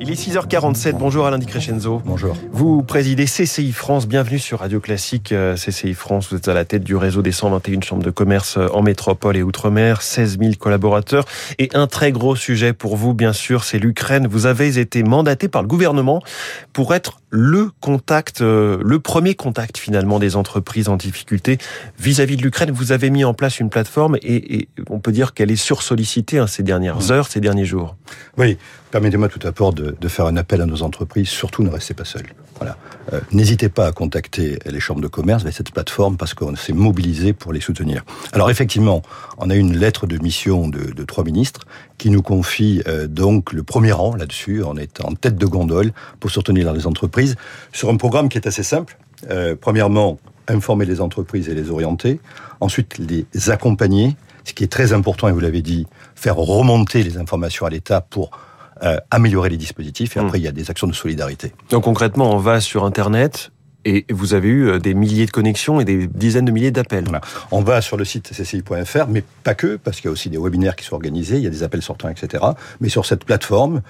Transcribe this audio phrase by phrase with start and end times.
[0.00, 2.02] Il est 6h47, bonjour Alain Di Crescenzo.
[2.04, 2.36] Bonjour.
[2.52, 5.32] Vous présidez CCI France, bienvenue sur Radio Classique.
[5.32, 8.58] Euh, CCI France, vous êtes à la tête du réseau des 121 chambres de commerce
[8.58, 11.24] euh, en métropole et outre-mer, 16 000 collaborateurs.
[11.58, 14.28] Et un très gros sujet pour vous, bien sûr, c'est l'Ukraine.
[14.30, 16.22] Vous avez été mandaté par le gouvernement
[16.72, 21.58] pour être le contact, euh, le premier contact finalement des entreprises en difficulté
[21.98, 22.70] vis-à-vis de l'Ukraine.
[22.70, 26.46] Vous avez mis en place une plateforme et, on peut dire qu'elle est sursollicitée hein,
[26.46, 27.96] ces dernières heures, ces derniers jours.
[28.36, 28.56] Oui,
[28.90, 31.28] permettez-moi tout d'abord de, de, faire un appel à nos entreprises.
[31.28, 32.26] Surtout, ne restez pas seuls.
[33.12, 36.72] Euh, N'hésitez pas à contacter les chambres de commerce avec cette plateforme parce qu'on s'est
[36.72, 38.04] mobilisé pour les soutenir.
[38.32, 39.02] Alors effectivement,
[39.38, 41.60] on a une lettre de mission de, trois ministres
[41.96, 44.62] qui nous confie euh, donc le premier rang là-dessus.
[44.64, 47.36] On est en tête de gondole pour soutenir les entreprises
[47.72, 48.98] sur un programme qui est assez simple.
[49.30, 52.20] Euh, premièrement, informer les entreprises et les orienter.
[52.60, 54.16] Ensuite, les accompagner.
[54.44, 58.00] Ce qui est très important, et vous l'avez dit, faire remonter les informations à l'État
[58.00, 58.30] pour
[58.82, 60.16] euh, améliorer les dispositifs.
[60.16, 60.40] Et après, mmh.
[60.40, 61.52] il y a des actions de solidarité.
[61.70, 63.50] Donc concrètement, on va sur Internet,
[63.84, 67.04] et vous avez eu euh, des milliers de connexions et des dizaines de milliers d'appels.
[67.04, 67.20] Voilà.
[67.50, 70.38] On va sur le site cci.fr, mais pas que, parce qu'il y a aussi des
[70.38, 72.44] webinaires qui sont organisés, il y a des appels sortants, etc.
[72.80, 73.82] Mais sur cette plateforme,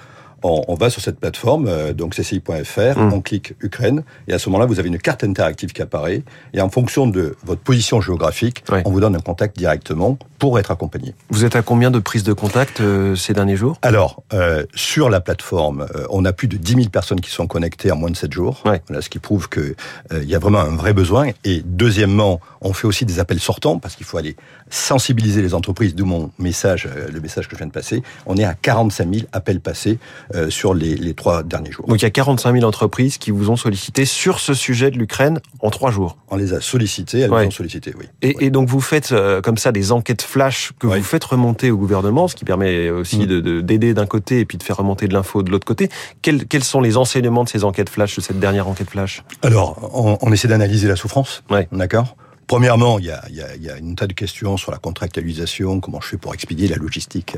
[0.42, 3.12] on, on, va sur cette plateforme, euh, donc cci.fr, mmh.
[3.12, 6.22] on clique Ukraine, et à ce moment-là, vous avez une carte interactive qui apparaît,
[6.55, 10.70] et en fonction de votre position géographique, on vous donne un contact directement pour être
[10.70, 11.14] accompagné.
[11.31, 13.78] Vous êtes à combien de prises de contact euh, ces derniers jours?
[13.83, 17.91] Alors, euh, sur la plateforme, on a plus de 10 000 personnes qui sont connectées
[17.91, 19.75] en moins de 7 jours, voilà, ce qui prouve qu'il
[20.22, 21.31] y a vraiment un vrai besoin.
[21.44, 24.36] Et deuxièmement, on fait aussi des appels sortants, parce qu'il faut aller
[24.70, 28.03] sensibiliser les entreprises, d'où mon message, le message que je viens de passer.
[28.27, 29.98] On est à 45 000 appels passés
[30.34, 31.87] euh, sur les, les, trois derniers jours.
[31.87, 34.98] Donc il y a 45 000 entreprises qui vous ont sollicité sur ce sujet de
[34.98, 36.17] l'Ukraine en trois jours.
[36.31, 37.43] On les a sollicitées, elles ouais.
[37.43, 38.07] nous ont sollicité, oui.
[38.23, 38.47] Et, oui.
[38.47, 41.77] et donc vous faites euh, comme ça des enquêtes flash que vous faites remonter au
[41.77, 43.27] gouvernement, ce qui permet aussi Mm.
[43.27, 45.89] de d'aider d'un côté et puis de faire remonter de l'info de l'autre côté.
[46.23, 49.23] Quels, quels, sont les enseignements de ces enquêtes flash, de cette dernière enquête flash?
[49.43, 51.69] Alors, on, on essaie d'analyser la souffrance, ouais.
[51.73, 52.17] d'accord?
[52.48, 54.72] Premièrement, il y, a, il, y a, il y a une tas de questions sur
[54.72, 57.36] la contractualisation, comment je fais pour expédier la logistique,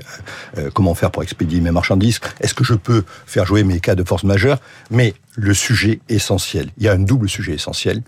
[0.57, 3.97] euh, comment faire pour expédier mes marchandises, est-ce que je peux faire jouer mes cas
[3.97, 4.61] de force majeure?
[4.91, 8.03] Mais le sujet essentiel, il y a un double sujet essentiel,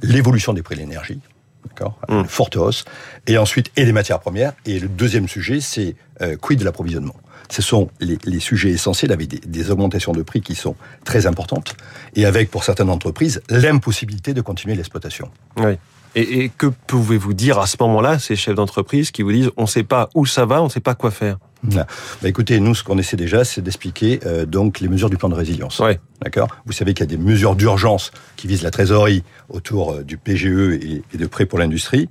[0.00, 1.20] l'évolution des prix de l'énergie,
[1.66, 2.20] d'accord Mm.
[2.20, 2.84] Une forte hausse,
[3.26, 7.16] et ensuite, et les matières premières, et le deuxième sujet, c'est euh, quid de l'approvisionnement
[7.50, 11.26] ce sont les, les, sujets essentiels avec des, des, augmentations de prix qui sont très
[11.26, 11.76] importantes
[12.16, 15.30] et avec, pour certaines entreprises, l'impossibilité de continuer l'exploitation.
[15.58, 15.76] Oui.
[16.14, 19.62] Et, et, que pouvez-vous dire à ce moment-là, ces chefs d'entreprise qui vous disent on
[19.62, 21.38] ne sait pas où ça va, on ne sait pas quoi faire?
[21.64, 21.86] Bah,
[22.24, 25.34] écoutez, nous, ce qu'on essaie déjà, c'est d'expliquer euh, donc les mesures du plan de
[25.34, 25.78] résilience.
[25.78, 25.98] Ouais.
[26.24, 26.48] D'accord?
[26.64, 30.16] Vous savez qu'il y a des mesures d'urgence qui visent la trésorerie autour euh, du
[30.16, 32.08] PGE et, de prêts pour l'industrie.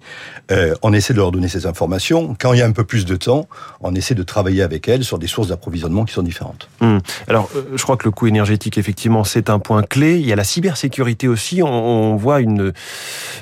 [0.52, 2.36] Euh, on essaie de leur donner ces informations.
[2.40, 3.48] Quand il y a un peu plus de temps,
[3.82, 6.70] on essaie de travailler avec elles sur des sources d'approvisionnement qui sont différentes.
[6.82, 7.00] Hum.
[7.28, 10.20] Alors, euh, je crois que le coût énergétique, effectivement, c'est un point clé.
[10.20, 11.64] Il y a la cybersécurité aussi.
[11.64, 12.72] On, on voit une,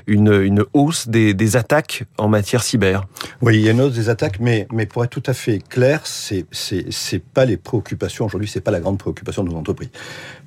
[0.07, 3.03] une, une hausse des, des, attaques en matière cyber.
[3.41, 5.59] Oui, il y a une hausse des attaques, mais, mais pour être tout à fait
[5.59, 9.89] clair, c'est c'est pas les préoccupations aujourd'hui, c'est pas la grande préoccupation de nos entreprises.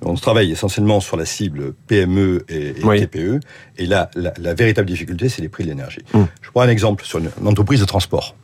[0.00, 3.00] On travaille essentiellement sur la cible PME et, et oui.
[3.00, 3.40] TPE,
[3.78, 6.02] et là, la, la véritable difficulté, c'est les prix de l'énergie.
[6.12, 6.22] Mmh.
[6.42, 8.34] Je prends un exemple sur une, une entreprise de transport.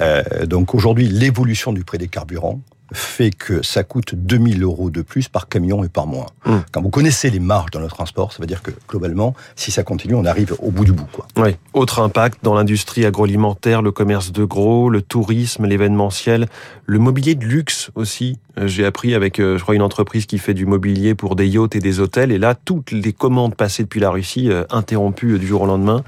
[0.00, 2.60] Euh, donc aujourd'hui, l'évolution du prix des carburants
[2.92, 6.26] fait que ça coûte 2000 euros de plus par camion et par mois.
[6.44, 6.56] Mmh.
[6.72, 9.82] Quand vous connaissez les marges dans le transport, ça veut dire que globalement, si ça
[9.82, 11.08] continue, on arrive au bout du bout.
[11.12, 11.26] Quoi.
[11.36, 11.56] Oui.
[11.74, 16.46] Autre impact dans l'industrie agroalimentaire, le commerce de gros, le tourisme, l'événementiel,
[16.84, 18.38] le mobilier de luxe aussi.
[18.58, 21.46] Euh, j'ai appris avec, euh, je crois, une entreprise qui fait du mobilier pour des
[21.46, 22.32] yachts et des hôtels.
[22.32, 26.02] Et là, toutes les commandes passées depuis la Russie euh, interrompues du jour au lendemain.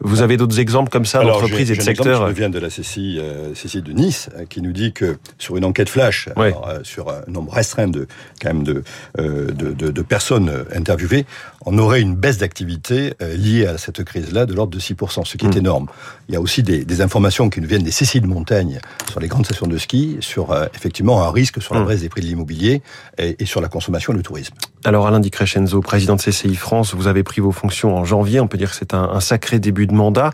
[0.00, 3.52] Vous avez d'autres exemples comme ça d'entreprises et de secteurs Je viens de la euh,
[3.54, 6.48] CCI de Nice, qui nous dit que sur une enquête flash, Ouais.
[6.48, 8.06] Alors, euh, sur un nombre restreint de,
[8.40, 8.82] quand même de,
[9.18, 11.26] euh, de, de, de, personnes interviewées,
[11.66, 15.36] on aurait une baisse d'activité euh, liée à cette crise-là de l'ordre de 6%, ce
[15.36, 15.50] qui mmh.
[15.50, 15.86] est énorme.
[16.28, 18.80] Il y a aussi des, des, informations qui nous viennent des CCI de montagne
[19.10, 22.02] sur les grandes stations de ski, sur euh, effectivement un risque sur la baisse mmh.
[22.02, 22.82] des prix de l'immobilier
[23.18, 24.54] et, et, sur la consommation et le tourisme.
[24.84, 28.40] Alors Alain Di Crescenzo, président de CCI France, vous avez pris vos fonctions en janvier,
[28.40, 30.30] on peut dire que c'est un, un, sacré début de mandat.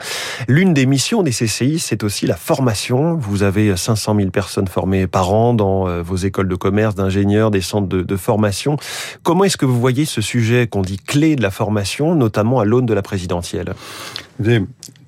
[0.48, 3.14] L'une des missions des CCI, c'est aussi la formation.
[3.14, 7.52] Vous avez 500 000 personnes formées par an dans euh, vos écoles de commerce, d'ingénieurs,
[7.52, 8.76] des centres de, de formation.
[9.22, 12.64] Comment est-ce que vous voyez ce sujet qu'on dit clé de la formation, notamment à
[12.64, 13.74] l'aune de la présidentielle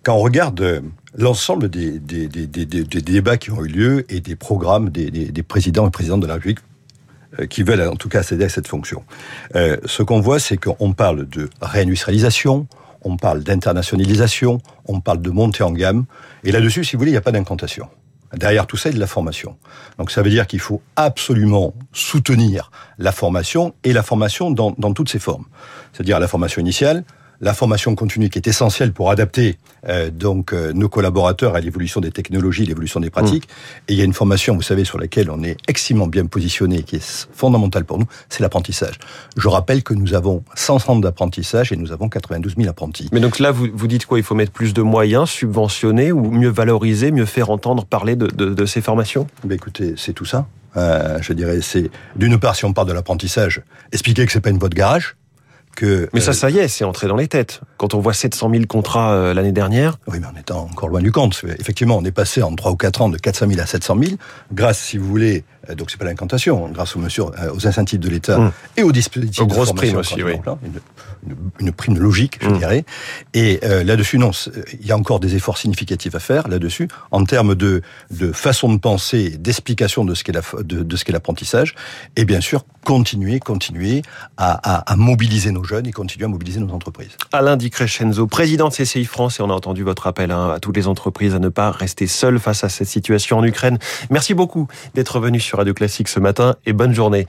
[0.02, 0.80] Quand on regarde euh,
[1.16, 5.86] l'ensemble des, des, des, des, débats qui ont eu lieu et des programmes des, présidents
[5.86, 6.60] et présidentes de la République
[7.38, 9.04] euh, qui veulent en tout cas accéder à cette fonction.
[9.56, 12.66] Euh, ce qu'on voit, c'est qu'on parle de réindustrialisation,
[13.02, 16.04] on parle d'internationalisation, on parle de montée en gamme,
[16.44, 17.88] et là-dessus, si vous voulez, il n'y a pas d'incantation.
[18.34, 19.56] Derrière tout ça, il y a de la formation.
[19.98, 24.92] Donc ça veut dire qu'il faut absolument soutenir la formation et la formation dans, dans
[24.94, 25.44] toutes ses formes.
[25.92, 27.04] C'est-à-dire la formation initiale,
[27.42, 29.58] la formation continue qui est essentielle pour adapter
[29.88, 33.48] euh, donc euh, nos collaborateurs à l'évolution des technologies, l'évolution des pratiques.
[33.48, 33.82] Mmh.
[33.88, 36.84] Et il y a une formation, vous savez, sur laquelle on est extrêmement bien positionné,
[36.84, 38.94] qui est fondamentale pour nous, c'est l'apprentissage.
[39.36, 43.08] Je rappelle que nous avons 100 centres d'apprentissage et nous avons 92 000 apprentis.
[43.12, 44.18] Mais donc là, vous, vous dites quoi?
[44.18, 48.28] Il faut mettre plus de moyens, subventionner ou mieux valoriser, mieux faire entendre parler de,
[48.28, 49.26] de, de ces formations?
[49.44, 50.46] Ben Écoutez, c'est tout ça.
[50.76, 53.62] Euh, je dirais, c'est d'une part, si on parle de l'apprentissage,
[53.92, 55.16] expliquer que c'est pas une voie de garage,
[55.74, 57.60] que, mais ça, ça y est, c'est entré dans les têtes.
[57.76, 59.98] Quand on voit 700 000 contrats euh, l'année dernière.
[60.06, 61.40] Oui, mais on est encore loin du compte.
[61.58, 64.16] Effectivement, on est passé en 3 ou 4 ans de 400 000 à 700 000,
[64.52, 68.00] grâce, si vous voulez, euh, donc c'est pas l'incantation, grâce aux mesures, euh, aux incentives
[68.00, 68.52] de l'État mmh.
[68.78, 70.34] et aux dispositifs aux de grosses primes aussi, oui.
[70.64, 70.80] Une,
[71.28, 72.58] une, une, prime logique, je mmh.
[72.58, 72.84] dirais.
[73.34, 74.32] Et euh, là-dessus, non,
[74.80, 78.72] il y a encore des efforts significatifs à faire là-dessus, en termes de, de façon
[78.72, 81.74] de penser, d'explication de ce qu'est de, de ce qu'est l'apprentissage,
[82.16, 84.02] et bien sûr continuer, continuer
[84.36, 87.16] à, à, à, mobiliser nos jeunes et continuer à mobiliser nos entreprises.
[87.32, 90.58] Alain Di Crescenzo, président de CCI France, et on a entendu votre appel hein, à
[90.58, 93.78] toutes les entreprises à ne pas rester seules face à cette situation en Ukraine.
[94.10, 97.26] Merci beaucoup d'être venu sur Radio Classique ce matin et bonne journée.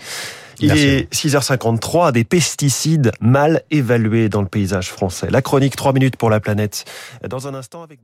[0.59, 0.85] Il Merci.
[0.85, 5.29] est 6h53, des pesticides mal évalués dans le paysage français.
[5.29, 6.85] La chronique 3 minutes pour la planète.
[7.27, 7.99] Dans un instant avec.